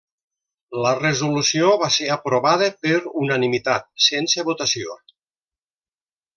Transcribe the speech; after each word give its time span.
La 0.85 0.93
resolució 0.99 1.67
va 1.83 1.89
ser 1.97 2.09
aprovada 2.15 2.71
per 2.87 2.95
unanimitat 3.27 3.87
sense 4.09 4.49
votació. 4.51 5.01